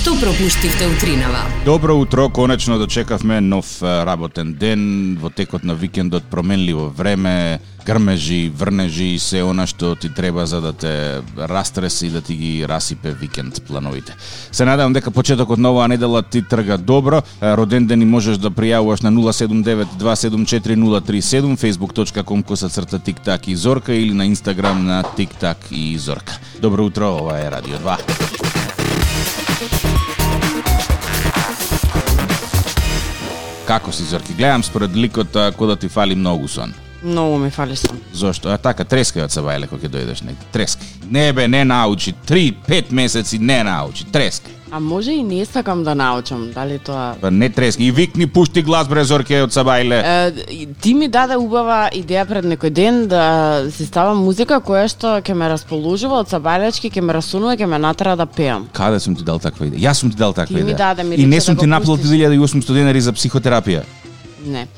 [0.00, 1.44] Што пропуштивте утринава?
[1.64, 9.04] Добро утро, конечно дочекавме нов работен ден, во текот на викендот променливо време, грмежи, врнежи
[9.04, 13.12] и се она што ти треба за да те растреси и да ти ги расипе
[13.12, 14.16] викенд плановите.
[14.52, 17.22] Се надевам дека почетокот на оваа недела ти трга добро.
[17.42, 24.14] Роден ден и можеш да пријавуваш на 079-274-037, facebook.com коса црта тиктак и зорка или
[24.14, 26.38] на инстаграм на тиктак и зорка.
[26.62, 28.59] Добро утро, ова е Радио 2.
[33.70, 34.34] Како си, Зорки?
[34.34, 36.72] Гледам според ликот кој да ти фали многу сон.
[37.06, 38.00] Многу ми фали сон.
[38.12, 38.50] Зошто?
[38.50, 40.48] А така, трескај од Сабајле кога ќе дојдеш негде.
[40.50, 41.06] Трескај.
[41.06, 42.10] Не бе, не научи.
[42.26, 44.08] Три, пет месеци не научи.
[44.10, 44.56] Трескај.
[44.72, 47.16] А може и не сакам да научам, дали тоа...
[47.20, 47.80] Па не трескај.
[47.80, 49.98] И викни, пушти глас бре Зорке од Сабајле.
[49.98, 55.18] Е, ти ми даде убава идеја пред некој ден да си ставам музика која што
[55.18, 58.68] ќе ме расположува од сабајлечки, ќе ме расунува, ќе ме натера да пеам.
[58.72, 59.90] Каде сум ти дал таква идеја?
[59.90, 60.76] Јас сум ти дал таква Ти ми идеја.
[60.78, 62.20] даде, ми И не сум да ти наплатил пуштиш.
[62.30, 63.82] 1800 денари за психотерапија.
[64.46, 64.68] Не.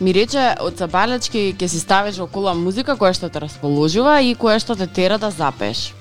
[0.00, 4.56] Ми рече од сабајлечки ќе си ставиш околу музика која што те расположува и која
[4.58, 5.92] што те тера да запееш.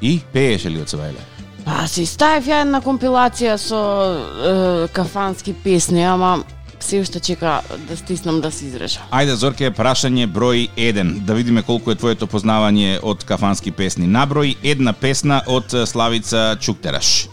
[0.00, 1.37] И пееше ли од Сабајле?
[1.68, 6.44] Па си ставив ја една компилација со е, кафански песни, ама
[6.80, 9.00] се уште чека да стиснам да се изреша.
[9.12, 11.20] Ајде, Зорке, прашање број 1.
[11.28, 14.08] Да видиме колку е твоето познавање од кафански песни.
[14.08, 17.28] Наброј една песна од Славица Чуктераш.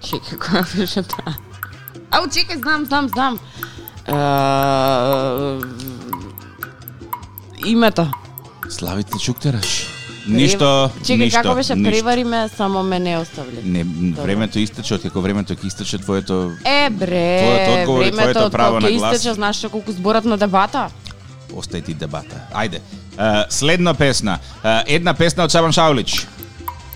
[0.00, 1.36] Чекај, која беше таа?
[2.08, 3.38] Ау, чекај, знам, знам, знам.
[4.08, 4.16] Е,
[7.68, 8.08] името.
[8.72, 9.97] Славица Чуктераш.
[10.28, 11.90] Ништо, Чекај, ништо, како беше ништо.
[11.90, 13.62] превари ме, само ме не оставли.
[13.64, 13.84] Не,
[14.14, 18.80] времето истече, од како времето ќе истече твоето Е, бре, Твојот одговор времето твоето право
[18.80, 19.14] на глас.
[19.14, 20.90] истече, знаеш колку зборат на дебата?
[21.48, 22.36] остај ти дебата.
[22.52, 22.76] Ајде.
[22.76, 24.38] Е, следна песна.
[24.62, 26.26] Е, една песна од Шабан Шаулич.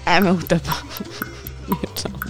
[0.07, 0.73] Еме утепа.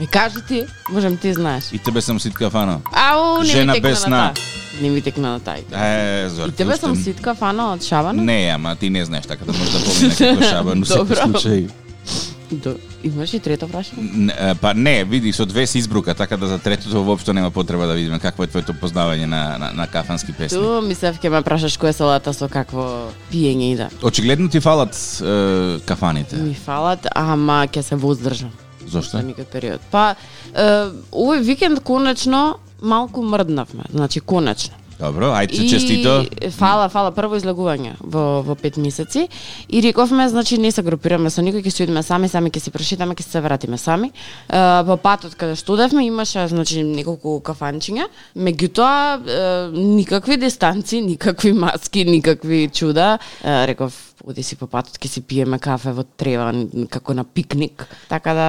[0.00, 1.64] Ми кажи ти, можем ти знаеш.
[1.72, 2.80] И тебе сам ситка фано.
[2.92, 4.34] Ау, не Жена ми текна без на сна.
[4.82, 5.60] Не ми текна на тај.
[5.72, 6.50] Е, Зорке.
[6.50, 8.22] И тебе уште- сам ситка фана од Шабана?
[8.22, 11.16] Не, ама ти не знаеш така да можеш да помине како Шабан, но секој Добро.
[11.16, 11.70] случај.
[12.50, 14.54] До, имаш и трето прашање?
[14.60, 17.94] Па не, види, со две се избрука, така да за третото воопшто нема потреба да
[17.94, 20.58] видиме какво е твоето познавање на, на, на кафански песни.
[20.58, 23.88] Ту мислев ќе ме прашаш која салата со какво пиење иде.
[24.02, 24.92] Очигледно ти фалат
[25.24, 26.36] е, кафаните.
[26.36, 28.52] Ми фалат, ама ќе се воздржам
[28.86, 29.18] Зошто?
[29.18, 29.80] за некој период.
[29.90, 30.14] Па,
[30.54, 34.74] е, овој викенд конечно малку мрднавме, значи конечно.
[34.98, 36.24] Добро, ајде честито.
[36.56, 39.26] фала, фала, прво излегување во во 5 месеци
[39.68, 42.72] и рековме, значи не се групираме со никој, ќе си одиме сами, сами ќе си
[42.72, 44.08] прошетаме, ќе се вратиме сами.
[44.08, 49.44] Е, по патот каде што одевме имаше значи неколку кафанчиња, меѓутоа е,
[49.76, 53.18] никакви дистанци, никакви маски, никакви чуда.
[53.44, 53.92] Е, реков
[54.24, 56.54] оди си по патот ќе си пиеме кафе во трева
[56.88, 57.84] како на пикник.
[58.08, 58.48] Така да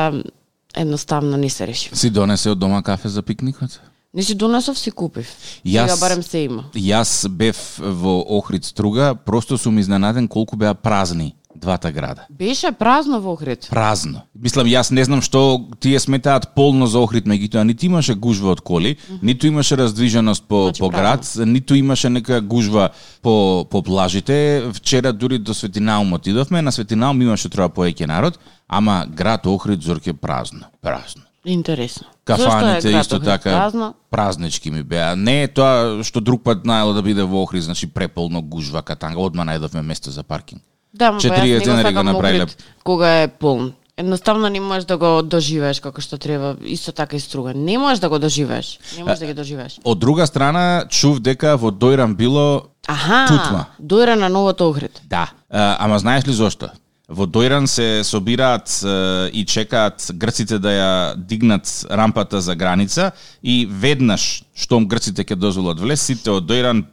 [0.78, 1.92] едноставно не се реши.
[1.96, 3.82] Си донесе од дома кафе за пикникот?
[4.18, 5.28] Не си донесов си купив.
[5.66, 6.64] Јас- Сега барем се има.
[6.76, 12.22] Јас бев во Охрид струга, просто сум изненаден колку беа празни двата града.
[12.30, 13.68] Беше празно во Охрид.
[13.70, 14.22] Празно.
[14.36, 18.62] Мислам, јас не знам што тие сметаат полно за Охрид, меѓутоа ниту имаше гужва од
[18.62, 22.90] коли, ниту имаше раздвиженост по, Значи, по град, ниту имаше некоја гужва
[23.22, 24.64] по, по плажите.
[24.74, 30.14] Вчера дури до Светинаум отидовме, на Светинаум имаше троа поеќе народ, ама град Охрид зорке
[30.14, 30.66] празно.
[30.82, 31.22] Празно.
[31.46, 32.08] Интересно.
[32.26, 33.94] Кафаните исто така Празно.
[34.12, 35.16] празнички ми беа.
[35.16, 39.20] Не е тоа што друг пат наело да биде во Охрид, значи преполно гужва катанга,
[39.20, 40.62] одма најдовме место за паркинг.
[40.94, 42.48] Да, ма 40 па јас не го денари го сакам направиле.
[42.84, 43.74] Кога е полн.
[43.98, 47.54] Едноставно не можеш да го доживееш како што треба, исто така и струга.
[47.54, 48.80] Не можеш да го доживееш.
[48.98, 49.80] Не можеш да ги доживееш.
[49.84, 53.66] Од друга страна, чув дека во Дојран било Аха, Тутма.
[53.82, 55.02] дојре на новото Охрид.
[55.10, 56.70] Да, а, ама знаеш ли зошто?
[57.08, 63.64] Во Дојран се собираат е, и чекаат грците да ја дигнат рампата за граница и
[63.66, 66.84] веднаш штом грците ќе дозволат влез, сите од Дојран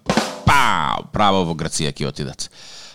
[0.46, 2.46] па право во Грција ќе отидат.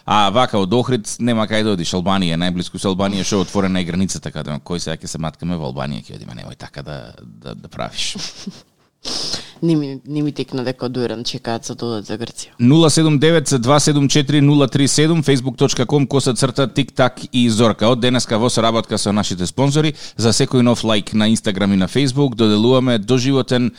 [0.08, 1.91] А вака од Охрид нема кај да одиш.
[1.94, 5.59] Албанија најблиску со Албанија што отворена е граница така да кој сега ќе се маткаме
[5.59, 8.16] во Албанија ќе одиме, немој така да да, да правиш.
[9.61, 12.50] Не ми, не ми текна дека од дојран чекаат за да одат за Грција.
[12.59, 17.90] 079-274-037, facebook.com, коса црта, тик-так и зорка.
[17.90, 21.88] Од денеска во соработка со нашите спонзори, за секој нов лайк на Инстаграм и на
[21.88, 23.72] Facebook, доделуваме доживотен е,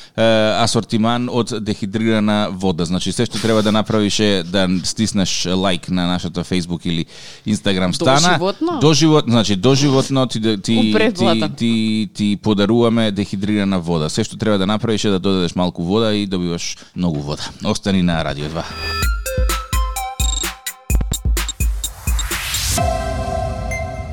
[0.61, 2.85] асортиман од дехидрирана вода.
[2.85, 7.06] Значи, се што треба да направиш е да стиснеш лайк на нашата Facebook или
[7.47, 8.21] Инстаграм стана.
[8.21, 8.79] Доживотно?
[8.81, 14.09] Доживот, значи, доживотно ти, ти, ти, ти, ти, ти подаруваме дехидрирана вода.
[14.09, 17.43] Се што треба да направиш е да додадеш малку вода и добиваш многу вода.
[17.64, 18.62] Остани на Радио 2.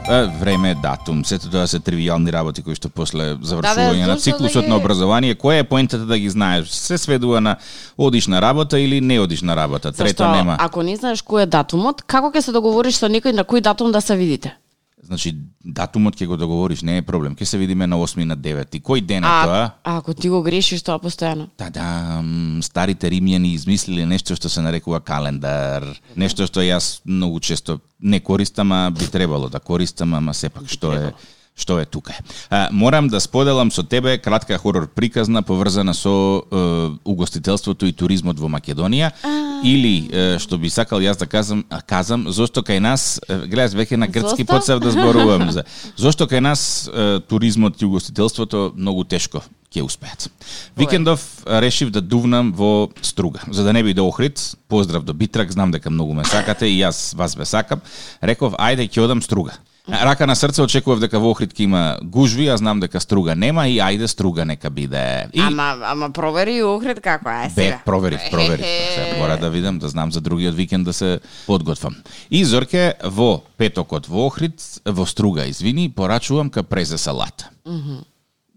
[0.10, 4.64] Е, време, датум, сето тоа се тривијални работи кои што после завршување Да, на циклусот
[4.64, 6.70] да на ги- образование, која е поентата да ги знаеш?
[6.70, 7.58] Се сведува на
[7.98, 9.92] одиш на работа или не одиш на работа.
[9.92, 10.56] Трето Зашто, нема.
[10.60, 13.92] ако не знаеш кој е датумот, како ќе се договориш со некој на кој датум
[13.92, 14.56] да се видите?
[15.08, 15.32] Значи,
[15.64, 17.36] датумот ќе го договориш, не е проблем.
[17.36, 18.82] Ќе се видиме на 8 на 9.
[18.84, 19.72] Кој ден е А, тоа?
[19.84, 21.48] а ако ти го грешиш тоа постојано?
[21.58, 25.88] Та да, м, старите римјани измислиле нешто што се нарекува календар.
[26.16, 30.92] Нешто што јас многу често не користам, а би требало да користам, ама сепак што
[30.94, 31.14] е
[31.58, 32.14] што е тука.
[32.50, 36.62] А, морам да споделам со тебе кратка хорор приказна поврзана со е,
[37.04, 39.12] угостителството и туризмот во Македонија
[39.64, 43.98] или е, што би сакал јас да казам, а, казам зошто кај нас гледаш веќе
[43.98, 44.54] на грцки Зошто?
[44.54, 45.66] почнав да зборувам за
[45.98, 49.42] зошто кај нас е, туризмот и угостителството многу тешко
[49.74, 50.30] ќе успеат.
[50.78, 54.40] Викендов а, решив да дувнам во Струга, за да не биде Охрид.
[54.68, 57.82] Поздрав до Битрак, знам дека многу ме сакате и јас вас ве сакам.
[58.22, 59.58] Реков, ајде ќе одам Струга.
[59.88, 63.68] Рака на срце очекував дека во Охрид ќе има гужви, јас знам дека Струга нема
[63.72, 65.30] и ајде Струга нека биде.
[65.34, 67.80] И Ама, ама провери Охрид како е Бе, сега.
[67.86, 68.66] проверив, проверив.
[68.66, 68.92] Ехе.
[68.96, 71.96] Сега мора да видам, да знам за другиот викенд да се подготвам.
[72.32, 77.50] И Зорке во петокот во Охрид, во Струга, извини, порачувам капрезе салата.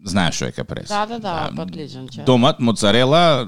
[0.05, 0.89] Знаеш што е капрезе?
[0.89, 2.23] Да, да, да, подлежен че.
[2.23, 3.47] Домат, моцарела,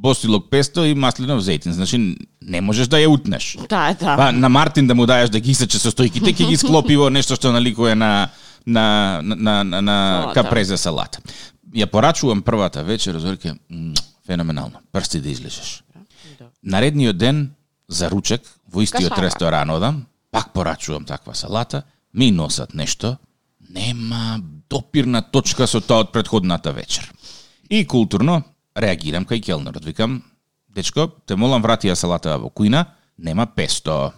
[0.00, 1.70] босилок песто и маслинов зејтин.
[1.76, 1.98] Значи,
[2.40, 3.56] не можеш да ја утнеш.
[3.68, 4.16] Да, да.
[4.16, 7.10] Па на Мартин да му даеш да ги исече со стојките, ќе ги склопи во
[7.12, 8.30] нешто што наликува на
[8.66, 10.34] на на на, на, Салата.
[10.34, 11.20] капрезе салата.
[11.76, 13.54] Ја порачувам првата вечер, Зорке,
[14.26, 14.80] феноменално.
[14.92, 15.82] Прсти да излезеш.
[16.62, 17.50] Наредниот ден
[17.88, 18.42] за ручек
[18.72, 19.26] во истиот Кашара.
[19.26, 21.82] ресторан одам, пак порачувам таква салата,
[22.14, 23.16] ми носат нешто,
[23.70, 27.12] нема допирна точка со тоа од предходната вечер.
[27.70, 28.42] И културно
[28.76, 30.22] реагирам кај келнерот, викам,
[30.68, 32.84] дечко, те молам врати ја салата во кујна,
[33.18, 34.12] нема песто.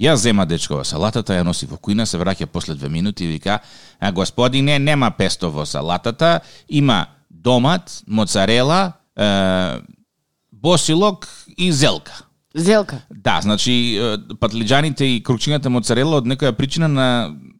[0.00, 3.60] Ја зема дечкова салатата, ја носи во кујна, се враќа после две минути и вика,
[4.00, 9.80] а господине, нема песто во салатата, има домат, моцарела, е,
[10.52, 12.24] босилок и зелка.
[12.54, 13.02] Зелка.
[13.10, 13.98] Да, значи
[14.40, 17.06] патлиџаните и крукчината моцарела од некоја причина на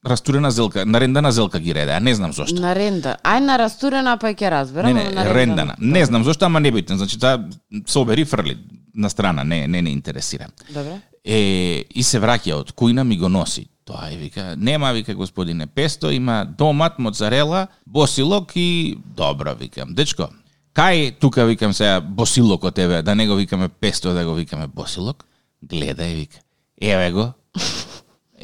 [0.06, 2.60] растурена зелка, нарендана зелка ги реда, не знам зошто.
[2.60, 3.16] На ренда.
[3.24, 4.94] Ај на растурена па ќе разберам.
[4.94, 5.76] Не, не, на рендана.
[5.78, 6.96] Не знам зошто, ама не битно.
[6.98, 7.48] Значи таа
[7.86, 8.58] собери фрли
[8.94, 10.48] на страна, не не не интересира.
[10.70, 11.00] Добре.
[11.24, 13.66] Е, и се враќа од кујна ми го носи.
[13.84, 19.94] Тоа е вика, нема вика господине песто, има домат, моцарела, босилок и добро викам.
[19.94, 20.28] Дечко,
[20.76, 24.66] кај тука викам сега босилок од тебе, да не го викаме песто, да го викаме
[24.66, 25.24] босилок?
[25.64, 26.38] Гледај вика.
[26.80, 27.32] Еве го.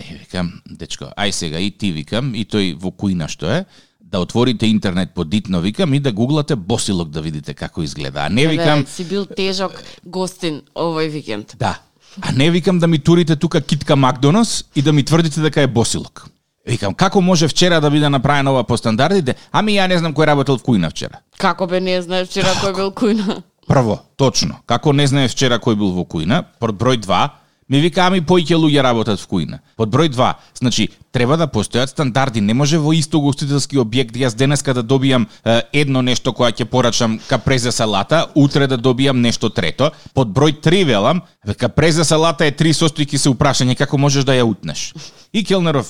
[0.00, 3.64] Е, викам, дечко, ај сега и ти викам, и тој во кујна што е,
[4.00, 8.24] да отворите интернет подитно, викам, и да гуглате босилок да видите како изгледа.
[8.26, 8.86] А не викам, Викам...
[8.86, 11.54] си бил тежок гостин овој викенд.
[11.58, 11.78] Да.
[12.20, 15.66] А не викам да ми турите тука китка Макдонос и да ми тврдите дека е
[15.66, 16.26] босилок.
[16.66, 19.34] Викам, како може вчера да биде направена ова по стандардите?
[19.52, 21.20] Ами ја не знам кој работел в кујна вчера.
[21.38, 23.42] Како бе не знаеш вчера кој бил кујна?
[23.68, 24.58] Прво, точно.
[24.66, 27.28] Како не знае вчера кој бил во кујна, број 2,
[27.70, 29.60] ми вика, ами поиќе луѓе работат в кујна.
[29.76, 32.40] Под број 2, значи, треба да постојат стандарди.
[32.40, 36.64] Не може во исто гостителски објект јас денеска да добијам е, едно нешто која ќе
[36.64, 39.92] порачам капрезе салата, утре да добијам нешто трето.
[40.14, 41.22] Под број 3 велам,
[41.56, 44.92] капрезе салата е три состојки се упрашање како можеш да ја утнеш.
[45.32, 45.88] И Келнеров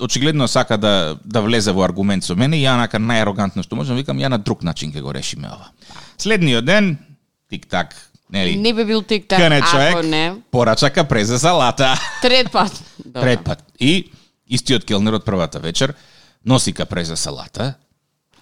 [0.00, 3.96] очигледно сака да да влезе во аргумент со мене и ја нака најарогантно што можам
[3.96, 5.70] викам ја на друг начин ќе го решиме ова.
[6.18, 6.98] Следниот ден
[7.50, 7.94] тик-так,
[8.32, 8.56] нели?
[8.56, 10.34] Не би бил тик так, Кане ако човек не.
[10.50, 11.94] порача капрезе салата.
[12.22, 12.72] Трет пат.
[13.14, 13.64] Трет пат.
[13.80, 14.10] И
[14.48, 15.94] истиот келнер од првата вечер
[16.46, 17.74] носи капрезе салата.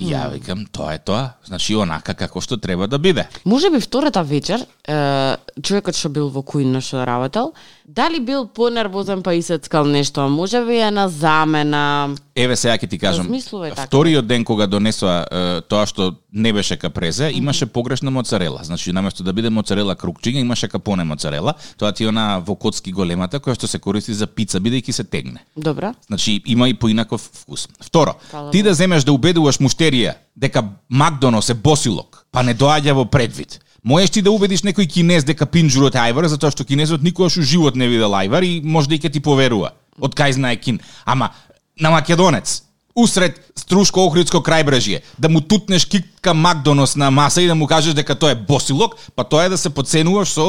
[0.00, 1.34] И ја викам, тоа е тоа.
[1.44, 3.26] Значи онака како што треба да биде.
[3.44, 7.52] Може би втората вечер, е, човекот што бил во кујна што работел,
[7.84, 12.14] дали бил понервозен па исецкал нешто, може би е на замена.
[12.36, 13.26] Еве сега ќе ти кажам.
[13.26, 13.86] Размислувај така.
[13.86, 18.60] Вториот ден кога донесоа е, тоа што не беше капрезе, имаше погрешна моцарела.
[18.62, 21.54] Значи наместо да биде моцарела крукчиња, имаше капоне моцарела.
[21.78, 25.04] Тоа ти е она во коцки големата која што се користи за пица бидејќи се
[25.04, 25.44] тегне.
[25.56, 25.94] Добра.
[26.06, 27.68] Значи има и поинаков вкус.
[27.80, 32.94] Второ, Фала ти да земеш да убедуваш муштерија дека Макдонос е босилок, па не доаѓа
[32.94, 33.60] во предвид.
[33.82, 37.42] Можеш ти да убедиш некој кинез дека пинџурот е ајвар, затоа што кинезот никогаш у
[37.42, 39.72] живот не видел ајвар и можда и ќе ти поверува.
[40.00, 40.80] Од кај знае кин.
[41.04, 41.30] Ама
[41.80, 42.62] на македонец,
[42.94, 48.14] усред Струшко-Охридско крајбрежје, да му тутнеш китка Макдонос на маса и да му кажеш дека
[48.14, 50.46] тоа е босилок, па тоа е да се подценуваш со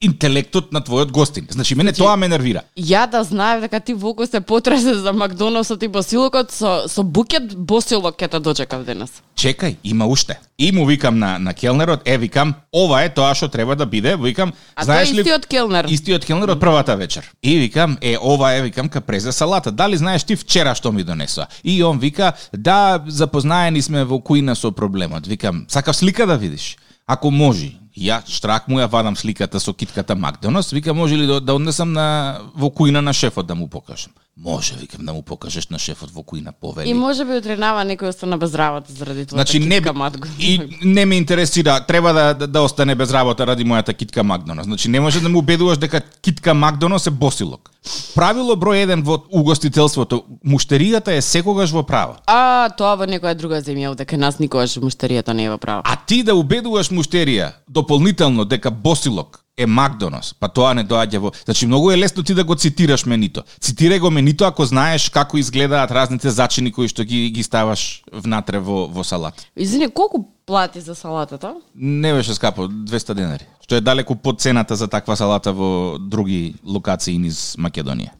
[0.00, 1.46] интелектот на твојот гостин.
[1.50, 2.62] Значи мене тоа ме нервира.
[2.76, 7.56] Ја да знаев дека ти волку се потресе за Макдоналдсот и босилокот со со букет
[7.56, 9.22] босилок ќе те дочекав денес.
[9.36, 10.38] Чекај, има уште.
[10.58, 14.16] И му викам на на келнерот, е викам, ова е тоа што треба да биде,
[14.16, 15.86] викам, А знаеш ли истиот келнер.
[15.88, 17.30] Истиот келнер од првата вечер.
[17.42, 19.72] И викам, е, ова е, викам, капрезе салата.
[19.72, 21.46] Дали знаеш ти вчера што ми донесоа?
[21.64, 25.26] И он вика, да, запознаени сме во кујна со проблемот.
[25.26, 26.76] Викам, сакав слика да видиш?
[27.06, 31.40] Ако може, ја штрак му ја вадам сликата со китката Макдоналдс, вика може ли да,
[31.40, 34.12] да однесам на во кујна на шефот да му покажам.
[34.36, 36.90] Може, викам, да му покажеш на шефот во кујна повели.
[36.90, 39.36] И може би утренава некој остана без работа заради тоа.
[39.36, 40.28] Значи не матко.
[40.38, 44.66] и не ме интересира, треба да, да, да остане без работа ради мојата китка Макдоналдс.
[44.66, 47.70] Значи не може да му убедуваш дека китка Макдоналдс е босилок.
[48.14, 52.18] Правило број 1 во угостителството, муштеријата е секогаш во право.
[52.26, 55.82] А, тоа во некоја друга земја, дека нас никогаш муштеријата не е во право.
[55.84, 61.30] А ти да убедуваш муштерија дополнително дека босилок е Макдоналдс, па тоа не доаѓа во...
[61.44, 63.44] Значи, многу е лесно ти да го цитираш менито.
[63.62, 68.58] Цитирај го менито ако знаеш како изгледаат разните зачини кои што ги, ги ставаш внатре
[68.58, 69.46] во, во салат.
[69.56, 71.54] Извини, колку плати за салатата?
[71.74, 73.46] Не беше скапо, 200 денари.
[73.62, 78.10] Што е далеку под цената за таква салата во други локации низ Македонија.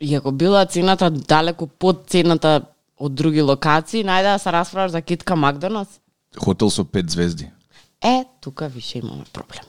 [0.00, 2.66] И ако била цената далеку под цената
[2.98, 6.00] од други локации, најде да се расправаш за китка Макдоналдс?
[6.34, 7.50] Хотел со 5 звезди.
[8.02, 9.62] Е, тука више имаме проблем.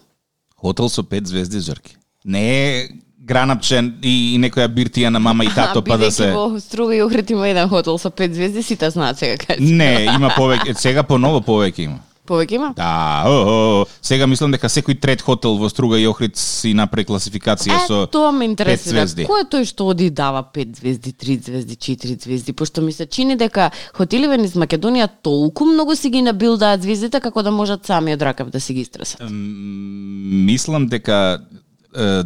[0.65, 1.97] Хотел со 5 звезди, Зорки.
[2.25, 2.89] Не е
[3.25, 6.31] гранапчен и, и некоја биртија на мама и тато па да се...
[6.33, 9.59] во Струга и Охрид има еден хотел со пет звезди, сите знаат сега кај.
[9.59, 11.99] Не, има повеќе, сега поново повеќе има.
[12.25, 12.73] Повеќе има?
[12.77, 17.05] Да, о, о, сега мислам дека секој трет хотел во Струга и Охрид си направи
[17.05, 19.05] класификација Е, со тоа ме интересира.
[19.05, 19.25] звезди.
[19.29, 23.05] Кој е тој што оди дава 5 звезди, 3 звезди, 4 звезди, пошто ми се
[23.05, 28.13] чини дека хотеливе низ Македонија толку многу си ги набилдаат звездите како да можат сами
[28.13, 29.21] од ракав да си ги истресат.
[29.29, 31.39] Мислам дека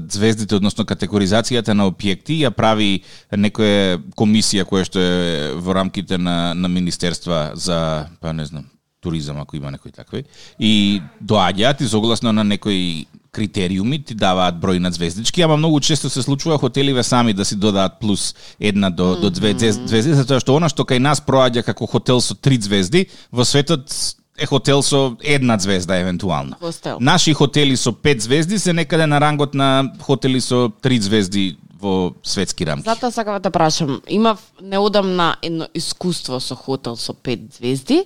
[0.10, 6.54] звездите, односно категоризацијата на објекти ја прави некоја комисија која што е во рамките на,
[6.54, 8.66] на Министерства за, па не знам,
[9.02, 10.24] туризам, ако има некои такви.
[10.60, 16.10] И доаѓаат и согласно на некои критериуми ти даваат број на звездички, ама многу често
[16.10, 20.40] се случува хотеливе сами да си додаат плюс една до, до две звез- звезди, затоа
[20.40, 23.94] што она што кај нас проаѓа како хотел со три звезди, во светот
[24.40, 26.56] е хотел со една звезда евентуално.
[26.60, 26.98] Хостел.
[27.00, 32.14] Наши хотели со пет звезди се некаде на рангот на хотели со три звезди во
[32.24, 32.86] светски рамки.
[32.86, 38.06] Затоа сакав да прашам, имав неодамна едно искуство со хотел со 5 звезди,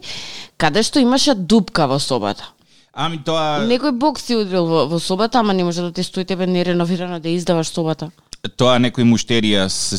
[0.58, 2.53] каде што имаше дупка во собата.
[2.94, 6.25] Ами тоа Некој бог си удрил во, во собата, ама не може да ти стои
[6.25, 8.12] тебе нереновирано да издаваш собата.
[8.58, 9.98] тоа некој муштерија се,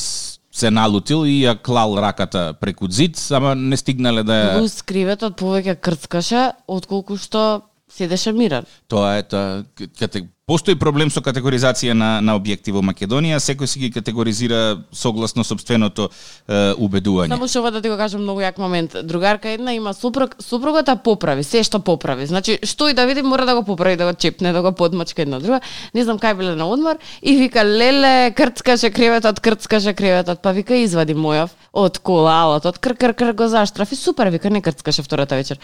[0.54, 4.58] се налутил и ја клал раката преку зид, ама не стигнале да ја...
[4.58, 7.64] Плюс криветот повеќе крцкаше, отколку што
[7.96, 8.64] седеше мирен.
[8.88, 9.64] Тоа е тоа
[9.98, 10.28] кате...
[10.44, 14.58] Постои проблем со категоризација на, на објекти во Македонија, секој си ги категоризира
[14.92, 17.32] согласно собственото е, убедување.
[17.32, 18.92] Само што ова да ти го кажам многу јак момент.
[19.08, 22.26] Другарка една има супруг, супругата поправи, се што поправи.
[22.28, 25.24] Значи, што и да види, мора да го поправи, да го чепне, да го подмачка
[25.24, 25.62] една друга.
[25.94, 30.76] Не знам кај биле на одмор и вика леле, крцкаше креветот, крцкаше креветот, па вика
[30.76, 35.40] извади мојов од колалот, од кр кр кр го заштрафи, супер, вика не крцкаше втората
[35.40, 35.56] вечер.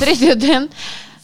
[0.00, 0.70] Третиот ден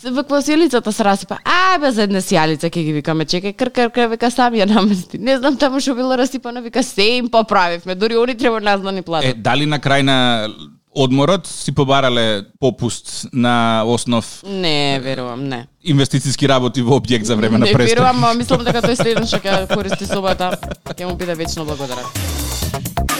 [0.08, 1.38] се ваква сијалицата се расипа.
[1.44, 4.66] А, бе, за една сијалица ќе ги викаме, чекај, кр кр кр, вика сам ја
[4.70, 5.18] намести.
[5.20, 8.92] Не знам таму што било расипано, вика се им поправивме, дури они треба нас да
[8.92, 9.30] ни платат.
[9.30, 10.48] Е, дали на крај на
[10.96, 15.66] одморот си побарале попуст на основ Не, верувам, не.
[15.84, 17.94] инвестициски работи во објект за време на не престой?
[17.94, 20.56] верувам, мислам дека тој следен што ќе користи собата,
[20.88, 23.17] ќе му биде вечно благодарен.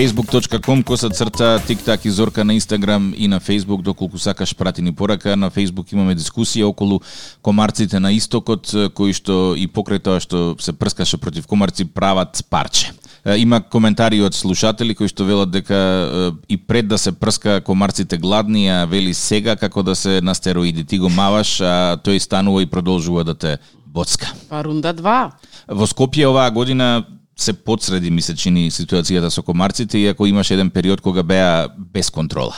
[0.00, 4.92] facebook.com коса црта тиктак и зорка на Инстаграм и на Facebook доколку сакаш прати ни
[4.92, 7.00] порака на Facebook имаме дискусија околу
[7.42, 12.94] комарците на истокот кои што и покрај тоа што се прскаше против комарци прават парче.
[13.36, 18.68] Има коментари од слушатели кои што велат дека и пред да се прска комарците гладни,
[18.72, 22.66] а вели сега како да се на стероиди ти го маваш, а тој станува и
[22.66, 24.32] продолжува да те боцка.
[24.48, 25.30] Па рунда 2.
[25.68, 27.04] Во Скопје оваа година
[27.40, 32.10] се подсреди ми се чини ситуацијата со комарците, иако имаше еден период кога беа без
[32.10, 32.54] контрола.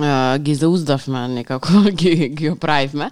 [0.00, 3.10] А, ги зауздавме некако ги ги оправивме.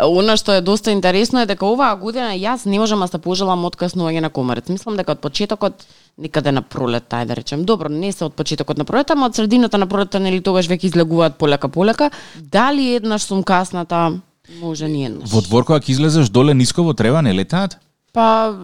[0.00, 3.66] Она што е доста интересно е дека оваа година јас не можам да се пожелам
[3.68, 4.72] откаснување на комарец.
[4.72, 5.84] Мислам дека од почетокот
[6.16, 7.64] некаде на пролет, тај да речем.
[7.68, 10.94] Добро, не се од почетокот на пролет, ама од средината на пролета нели тогаш веќе
[10.94, 12.10] излегуваат полека полека.
[12.40, 14.16] Дали еднаш сум касната?
[14.60, 15.28] Може ни еднаш.
[15.28, 17.76] Во двор кога ќе излезеш доле ниско во трева не летаат?
[18.14, 18.54] Па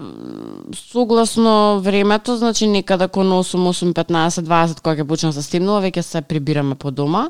[0.75, 5.81] согласно времето, значи некаде кон 8, 8, 15, 20 кога ќе почнам да се стемнува,
[5.83, 7.25] веќе се прибираме по дома,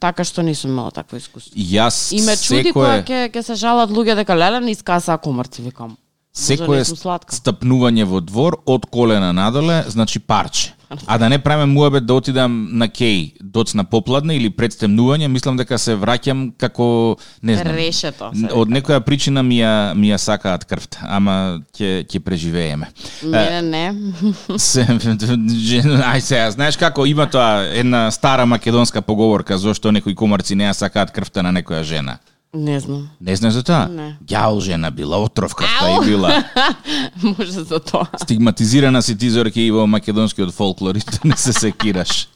[0.00, 1.52] така што не сум имала такво искуство.
[1.52, 5.18] Јас И ме чуди кога секое ќе ќе се жалат луѓе дека леле не искаса
[5.20, 5.98] комарци, викам.
[6.36, 6.80] Може секое
[7.32, 10.75] стапнување во двор од колена надоле, значи парче.
[11.06, 15.56] А да не правиме муабет да отидам на кеј, доцна попладна или пред стемнување, мислам
[15.58, 17.74] дека се враќам како не знам.
[17.74, 22.86] Решето, се Од некоја причина ми ја ми ја сакаат крвта, ама ќе ќе преживееме.
[23.22, 23.84] Мене не.
[24.58, 24.86] Се,
[26.12, 30.72] ај сега, знаеш како има тоа една стара македонска поговорка зошто некои комарци не ја
[30.72, 32.18] сакаат крвта на некоја жена.
[32.56, 33.08] Не знам.
[33.20, 33.88] Не знаеш за тоа?
[33.92, 34.16] Не.
[34.24, 36.02] Ѓаол жена била, отровкавта Ау!
[36.02, 36.44] и била.
[37.22, 38.06] Може за тоа.
[38.16, 42.28] Стигматизирана си ти Зорке и во македонскиот фолклор и не се секираш.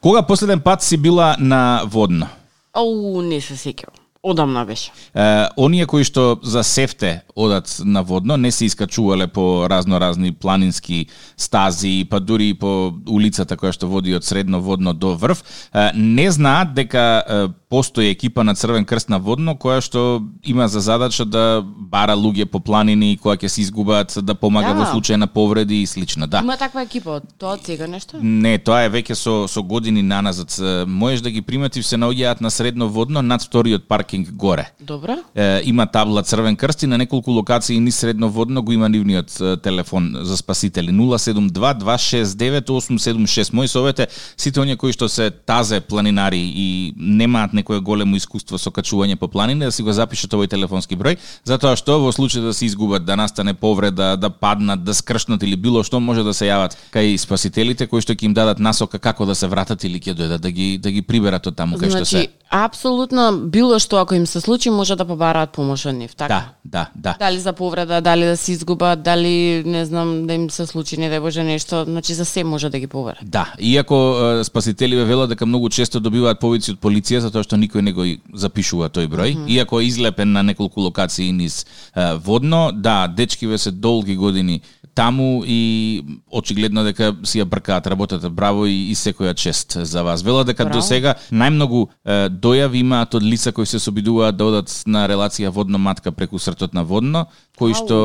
[0.00, 2.26] Кога последен пат си била на водно?
[2.74, 3.97] Ау, не се сеќавам.
[4.22, 4.90] Одамна беше.
[5.14, 11.06] Е, оние кои што за сефте одат на водно, не се искачувале по разно-разни планински
[11.36, 15.38] стази, па дури и по улицата која што води од средно водно до врв,
[15.74, 20.68] е, не знаат дека е, постои екипа на Црвен крст на водно која што има
[20.68, 24.82] за задача да бара луѓе по планини која ќе се изгубат, да помага Да.
[24.82, 26.26] во случај на повреди и слично.
[26.26, 26.40] Да.
[26.42, 28.18] Има таква екипа, тоа од сега нешто?
[28.22, 30.58] Не, тоа е веќе со со години наназад.
[30.86, 34.70] Можеш да ги приметив се наоѓаат на средно водно над вториот паркинг горе.
[34.80, 35.16] Добро.
[35.34, 39.60] Е, има табла Црвен крст и на неколку локации ни средно водно го има нивниот
[39.62, 43.52] телефон за спасители 072 269 876.
[43.52, 48.58] Мој совет е сите оние кои што се тазе планинари и немаат некое големо искуство
[48.58, 52.42] со качување по планини да си го запишат овој телефонски број, затоа што во случај
[52.42, 56.34] да се изгубат, да настане повреда, да паднат, да скршнат или било што може да
[56.34, 60.00] се јават кај спасителите кои што ќе им дадат насока како да се вратат или
[60.00, 62.28] ќе дојдат да ги да ги приберат од таму кај што се.
[62.50, 66.54] Апсолутно било што ако им се случи може да побараат помош од нив, така?
[66.64, 67.16] Да, да, да.
[67.18, 71.10] Дали за повреда, дали да се изгубат, дали не знам да им се случи не
[71.12, 73.18] дај боже нешто, значи за се може да ги побара.
[73.22, 77.92] Да, иако спасителиве велат дека многу често добиваат повици од полиција затоа што никој не
[77.92, 79.50] го запишува тој број, mm -hmm.
[79.50, 81.66] иако е излепен на неколку локации низ
[82.24, 84.60] водно, да, дечкиве се долги години
[84.98, 88.30] таму и очигледно дека си ја бркаат работата.
[88.30, 90.24] Браво и, и секоја чест за вас.
[90.26, 90.74] Велат дека Браво.
[90.74, 95.52] до сега најмногу е, дојави имаат од лица кои се собидуваат да одат на релација
[95.54, 97.26] водно-матка преку сртот на водно,
[97.58, 97.98] кој што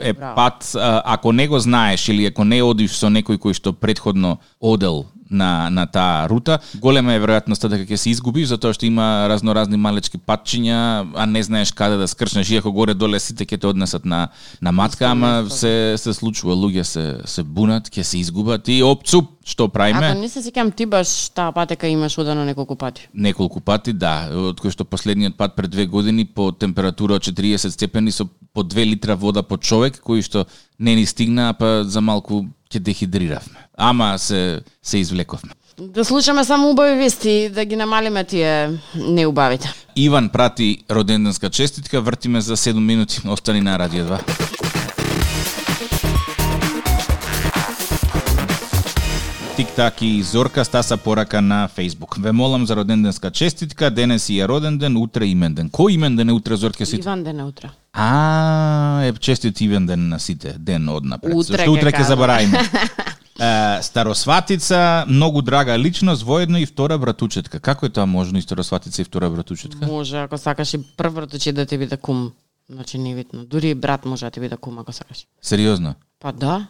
[0.00, 0.34] е браво.
[0.36, 4.38] пат, а, ако не го знаеш или ако не одиш со некој кој што предходно
[4.60, 9.26] одел на, на таа рута, голема е веројатноста дека ќе се изгубиш, затоа што има
[9.30, 10.78] разноразни малечки патчиња,
[11.14, 14.28] а не знаеш каде да скршнеш, иако горе доле сите ќе те однесат на,
[14.62, 19.32] на матка, ама се, се случува, луѓе се, се бунат, ќе се изгубат и опцуп,
[19.46, 20.12] што правиме?
[20.12, 23.08] Ако не се сеќам ти баш таа патека имаш одено неколку пати.
[23.14, 27.70] Неколку пати, да, од кој што последниот пат пред две години по температура од 40
[27.70, 30.46] степени со по 2 литра вода по човек, кои што
[30.78, 33.68] не ни стигна, па за малку ќе дехидриравме.
[33.76, 35.52] Ама се се извлековме.
[35.80, 39.72] Да слушаме само убави вести, да ги намалиме тие неубавите.
[39.96, 44.46] Иван прати роденденска честитка, вртиме за 7 минути, остани на Радио 2.
[49.56, 52.20] Тик-так и Зорка стаса порака на Facebook.
[52.20, 55.70] Ве молам за роденденска честитка, денес и е роден ден, утре имен ден.
[55.70, 57.00] Кој имен ден е утре, Зорке, сите?
[57.00, 57.70] Иван ден утре.
[57.98, 61.34] А, е честит ивен ден на сите, ден однапред.
[61.34, 62.06] Утре ќе утре ќе кажам.
[62.06, 62.60] забораваме.
[63.40, 67.60] Е, старосватица, многу драга личност, воедно и втора братучетка.
[67.60, 69.86] Како е тоа можно и старосватица и втора братучетка?
[69.86, 72.32] Може, ако сакаш и прв вратуче да ти биде кум.
[72.70, 73.44] Значи не видно.
[73.44, 75.26] Дури и брат може да ти биде кум ако сакаш.
[75.42, 75.94] Сериозно?
[76.20, 76.66] Па да.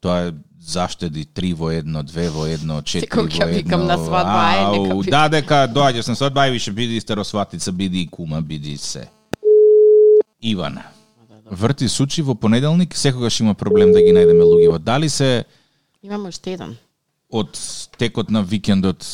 [0.00, 3.54] Тоа е заштеди три во едно, две во едно, четири Секој во едно.
[3.54, 5.10] викам на свадба, ај, нека.
[5.10, 9.08] Да, дека доаѓаш на свадба, ај више биди и старосватица, биди и кума, биди се.
[10.42, 10.82] Ивана.
[11.50, 14.78] Врти сучи во понеделник, секогаш има проблем да ги најдеме луѓето.
[14.78, 15.44] Дали се
[16.02, 16.76] Имаме уште еден.
[17.30, 17.58] од
[17.98, 19.04] текот на викендот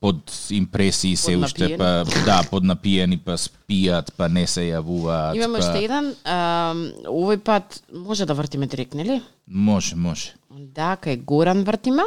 [0.00, 5.58] под импресии се уште па да под напиени па спијат па не се јавуваат Имаме
[5.58, 5.64] па...
[5.64, 6.14] уште еден.
[6.24, 6.74] А,
[7.08, 9.22] овој пат може да вртиме директ, нели?
[9.46, 12.02] може може Да, кај Горан вртиме.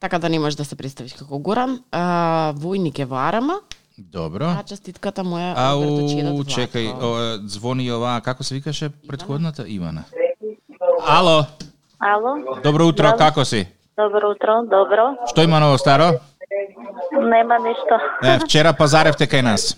[0.00, 1.82] Така да не можеш да се представиш како Горан.
[1.90, 3.60] А, војник е во Арама.
[4.10, 10.04] Добро А честитката моја Ау, чекај, о, звони ова, како се викаше предходната Ивана?
[11.06, 11.46] Ало,
[11.98, 12.34] Ало,
[12.64, 13.16] добро утро, Да.
[13.16, 13.66] како си?
[13.96, 15.16] добро утро, добро.
[15.30, 16.18] Што има ново старо?
[17.12, 17.96] Нема ништо.
[18.24, 19.76] Е, вчера пазаревте кај нас.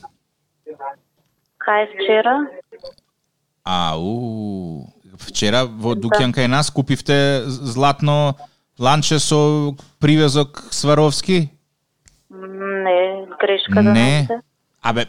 [1.61, 2.47] Кај вчера?
[3.65, 4.87] Ау,
[5.19, 8.35] вчера во Дуќан кај нас купивте златно
[8.79, 11.51] ланче со привезок Сваровски?
[12.35, 14.29] Не, грешка да Не.
[14.83, 15.07] Абе,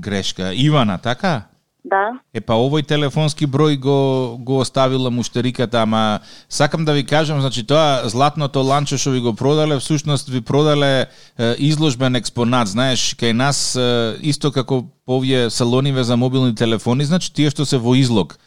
[0.00, 0.52] грешка.
[0.54, 1.42] Ивана, така?
[1.84, 2.16] Да.
[2.32, 3.96] Е па овој телефонски број го
[4.40, 9.34] го оставила муштериката, ама сакам да ви кажам, значи тоа златното ланче што ви го
[9.36, 11.06] продале, всушност ви продале е,
[11.58, 17.28] изложбен експонат, знаеш, кај нас е, исто како по овие салониве за мобилни телефони, значи
[17.34, 18.38] тие што се во излог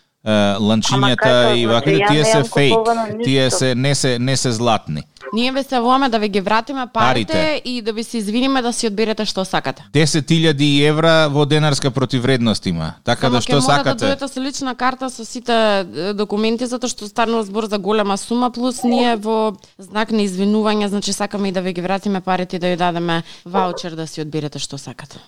[0.59, 2.77] ланчињата и ваквите ја тие се фейк,
[3.23, 5.03] тие се не се не се златни.
[5.33, 7.61] Ние ве савуваме да ви ги вратиме парите, Парите.
[7.65, 9.83] и да ви се извиниме да си одберете што сакате.
[9.93, 12.93] 10.000 евра во денарска противредност има.
[13.03, 14.05] Така Само да што да сакате.
[14.05, 15.83] дојдете со лична карта со сите
[16.15, 21.13] документи затоа што станува збор за голема сума плюс ние во знак на извинување, значи
[21.13, 24.59] сакаме и да ви ги вратиме парите и да ви дадеме ваучер да си одберете
[24.59, 25.19] што сакате.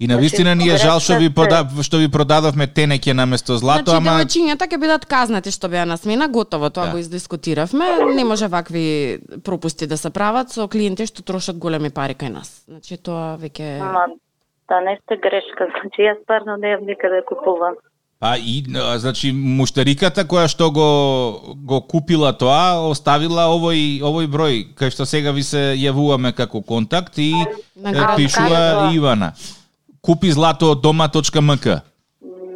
[0.00, 3.92] И на вистина ни е жал што ви прода, што ви продадовме тенеќе наместо злато,
[3.92, 6.90] значи, ама девојчињата ќе бидат казнати што беа на смена, готово, тоа Да.
[6.92, 8.14] го издискутиравме.
[8.14, 12.64] Не може вакви пропусти да се прават со клиенти што трошат големи пари кај нас.
[12.66, 14.06] Значи тоа веќе Ма,
[14.68, 17.74] да не сте грешка, значи јас стварно не јам никаде купувам.
[18.20, 24.74] А и а, значи муштариката која што го го купила тоа, оставила овој овој број
[24.74, 27.32] кај што сега ви се јавуваме како контакт и
[27.76, 28.90] град пишува.
[28.94, 29.32] Ивана.
[30.04, 31.66] Купи злато од дома.мк.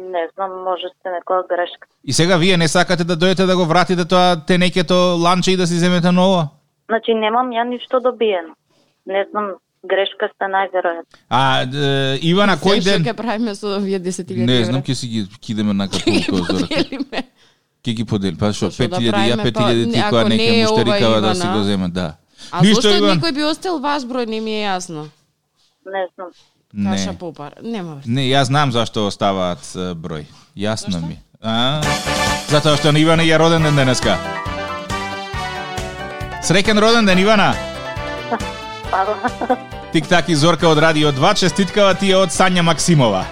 [0.09, 1.87] Не знам, може сте некоја грешка.
[2.03, 5.67] И сега вие не сакате да дојдете да го вратите тоа тенеќето ланче и да
[5.67, 6.47] си земете ново?
[6.89, 8.53] Значи немам ја ништо добиено.
[9.05, 11.17] Не знам, грешка сте најверојатно.
[11.29, 13.01] А е, Ивана кој Се ден?
[13.01, 14.65] што ќе правиме со овие 10.000 Не евра?
[14.65, 16.67] знам ќе си ги кидеме на озора.
[16.67, 17.23] Поделиме.
[17.83, 18.37] Ќе ги подели.
[18.37, 20.53] Па што, Што да 5000 ја правиме, 5000 па, ти не, која ако не нека
[20.53, 22.07] е муштарикава ова да си го земе, да.
[22.51, 23.17] А Ништо, зошто Иван.
[23.17, 25.07] никој би остел ваш број, не ми е јасно.
[25.85, 26.29] Не знам.
[26.73, 27.17] Каша Не.
[27.17, 27.53] попар.
[27.63, 28.05] Нема врз.
[28.05, 29.59] Не, јас знам зашто оставаат
[29.97, 30.25] број.
[30.57, 31.19] Јасно ми.
[31.41, 31.81] А?
[32.49, 34.17] Затоа што на Ивана ја роден ден денеска.
[36.45, 37.55] Среќен роден ден Ивана.
[39.93, 43.25] Тик-так и Зорка од Радио 2, честиткава ти е од Сања Максимова.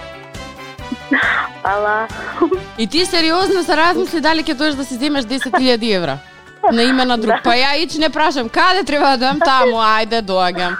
[1.62, 2.08] Фала.
[2.78, 6.18] И ти сериозно се размисли дали ќе доеш да си земеш 10.000 евра
[6.72, 7.34] на име на друг.
[7.44, 10.74] Па ја ич не прашам, каде треба да дам таму, ајде доаѓам.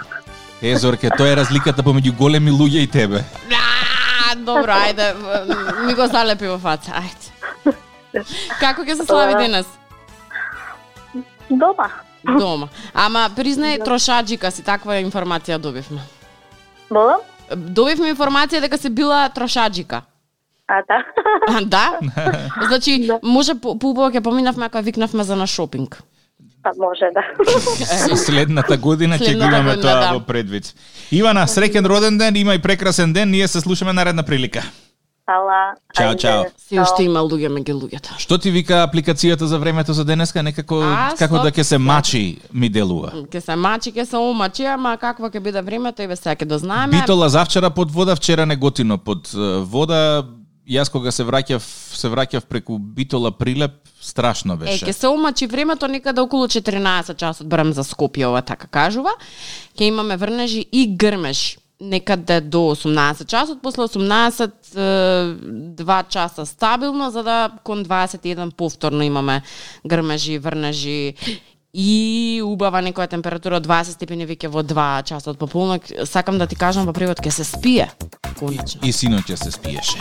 [0.61, 3.23] Е, Зорке, тоа е разликата помеѓу големи луѓе и тебе.
[3.55, 5.13] А, добро, ајде,
[5.87, 7.73] ми го залепи во фаца, ајде.
[8.59, 9.65] Како ќе се слави денес?
[11.49, 11.87] Дома.
[12.27, 12.67] Дома.
[12.93, 16.03] Ама признај трошаджика си, таква информација добивме.
[16.89, 17.23] Болам?
[17.55, 20.01] Добивме информација дека си била трошаджика.
[20.67, 20.99] А, да.
[21.47, 21.99] А, да?
[22.67, 26.01] Значи, може по- поубаво ќе поминавме ако викнавме за на шопинг.
[26.69, 27.23] Па може да.
[28.07, 30.11] Со следната година ќе го имаме година, тоа да.
[30.13, 30.73] во предвид.
[31.11, 34.61] Ивана, среќен роден ден, има и прекрасен ден, ние се слушаме наредна прилика.
[35.25, 35.73] Фала.
[35.93, 36.21] Чао, Ајде.
[36.21, 36.43] чао.
[36.57, 38.17] Се уште има луѓе меѓу луѓето.
[38.17, 40.43] Што ти вика апликацијата за времето за денеска?
[40.43, 41.43] Некако А, како стоп.
[41.43, 43.11] да ќе се мачи ми делува.
[43.31, 46.45] Ке се мачи, ке се омачи, ама какво ќе биде времето и ве сега ќе
[46.45, 47.01] да знаеме.
[47.01, 49.29] Битола завчера под вода, вчера неготино под
[49.69, 50.25] вода.
[50.69, 51.63] Јас кога се враќав,
[51.97, 54.75] се враќав преку Битола Прилеп, страшно беше.
[54.75, 58.67] Е, ке ќе се омачи времето некаде околу 14 часот барам за Скопје, ова така
[58.67, 59.15] кажува.
[59.73, 64.51] Ќе имаме врнежи и грмеж некаде до 18 часот, после 18
[65.79, 69.41] 2 часа стабилно, за да кон 21 повторно имаме
[69.87, 71.13] грмежи, врнежи
[71.73, 75.85] и убава некоја температура од 20 степени веќе во 2 часот пополнок.
[76.05, 77.89] Сакам да ти кажам во превод ќе се спие.
[78.39, 78.81] Конечно.
[78.83, 79.99] И синоќа се спиеше.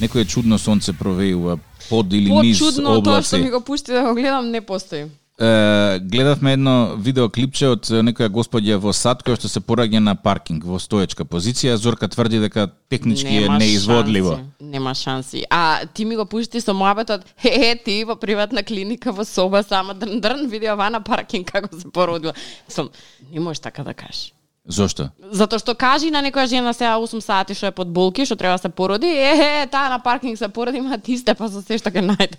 [0.00, 3.50] Некој чудно сонце провејува под или низ Почудно тоа што ми облаци.
[3.50, 5.06] го пушти да го гледам не постои.
[5.40, 10.14] Е, гледавме едно видеоклипче од е, некоја господја во сад која што се пораѓа на
[10.14, 11.74] паркинг во стоечка позиција.
[11.74, 14.36] Зорка тврди дека технички е Нема неизводливо.
[14.36, 14.50] шанси.
[14.60, 15.42] Нема шанси.
[15.50, 19.94] А ти ми го пушти со моабетот, хе, ти во приватна клиника во соба сама
[19.94, 22.34] дрн дрн видео вана паркинг како се породила.
[22.68, 22.90] Сум,
[23.32, 24.33] не можеш така да кажеш.
[24.64, 25.10] Зошто?
[25.30, 28.56] Затоа што кажи на некоја жена сега 8 сати што е под болки, што треба
[28.56, 31.60] да се породи, е, е, таа на паркинг се породи, ма ти сте па со
[31.60, 32.38] се што ќе најде.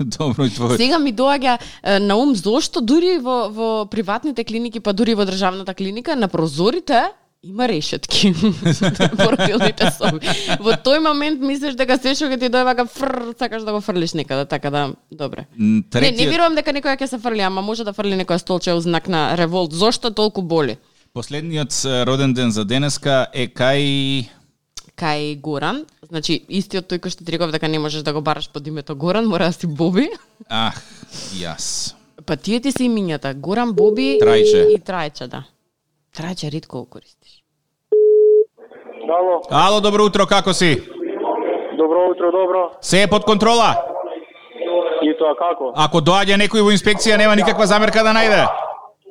[0.16, 0.78] Добро и твој.
[0.80, 1.58] Сега ми доаѓа
[2.00, 7.02] на ум зошто дури во, во приватните клиники, па дури во државната клиника, на прозорите
[7.44, 8.32] има решетки
[9.20, 10.24] во родилните соби.
[10.56, 13.84] Во тој момент мислиш дека се што ќе ти дојде вака фр, сакаш да го
[13.84, 15.44] фрлиш некаде, така да, добре.
[15.58, 18.40] М, Не, не Третиот, верувам дека некоја ќе се фрли, ама може да фрли некоја
[18.40, 19.76] столче у знак на револт.
[19.76, 20.78] Зошто толку боли?
[21.14, 21.70] Последниот
[22.06, 24.26] роден ден за денеска е кај
[24.98, 28.50] Кај Горан, значи истиот тој кој што ти реков дека не можеш да го бараш
[28.50, 30.08] под името Горан, мора да си Боби.
[30.50, 30.74] Ах,
[31.34, 31.94] јас.
[32.26, 34.74] Па тие ти се имињата, Горан, Боби Трајче.
[34.74, 35.44] и Трајче, да.
[36.16, 37.42] Трајче ритко го користиш.
[39.10, 40.82] Ало, Ало, добро утро, како си?
[41.78, 42.70] добро утро, добро.
[42.80, 43.74] Се е под контрола?
[45.02, 45.72] И тоа како?
[45.76, 48.46] Ако доаѓа некој во инспекција, нема никаква замерка да најде.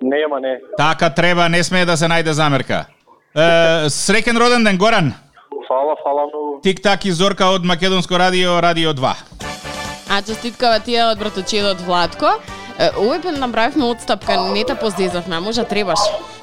[0.03, 0.59] Нема, не.
[0.77, 2.85] Така треба, не смее да се најде замерка.
[3.35, 5.13] Е, среќен роден ден, Горан.
[5.67, 6.59] Фала, фала многу.
[6.61, 9.13] Тик-так и Зорка од Македонско радио, Радио 2.
[10.09, 12.35] А честиткава тие од браточедот Владко.
[12.77, 15.99] Е, Овој пат направивме отстапка, не те поздезавме, а може требаш.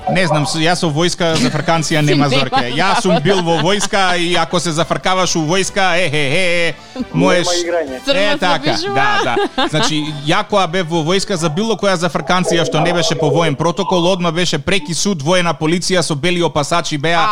[0.09, 2.71] Не знам, јас со војска за фрканција нема зорке.
[2.77, 7.05] Јас сум бил во војска и ако се зафркаваш у војска, е, е, е, е,
[7.13, 7.49] моеш...
[8.09, 9.69] Е, така, да, да.
[9.69, 13.31] Значи, ја која бев во војска за било која за фрканција што не беше по
[13.31, 17.27] воен протокол, одма беше преки суд, воена полиција со бели опасачи беа,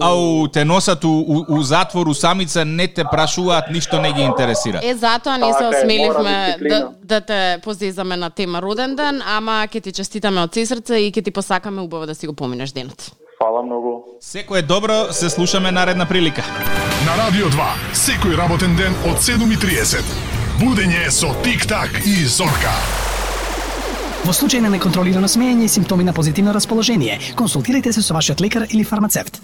[0.00, 0.48] Ау.
[0.48, 4.80] те носат у, у, у затвор, у самица, не те прашуваат, ништо не ги интересира.
[4.82, 9.22] Е, затоа не се Така е, осмеливме да, да те поздезаме на тема роден ден,
[9.26, 12.34] ама ќе ти честитаме од се срце и ќе ти посакаме убаво да си го
[12.34, 13.10] поминеш денот.
[13.38, 14.18] Фала многу.
[14.20, 16.42] Секој е добро, се слушаме наредна прилика.
[17.06, 20.04] На Радио 2, секој работен ден од 7.30.
[20.60, 22.74] Будење со Тик-так и Зорка.
[24.26, 28.66] Во случај на неконтролирано смеење и симптоми на позитивно расположение, консултирайте се со вашиот лекар
[28.68, 29.40] или фармацевт.